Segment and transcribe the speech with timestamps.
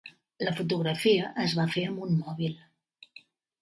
[0.47, 2.61] La fotografia es va fer amb un mòbil.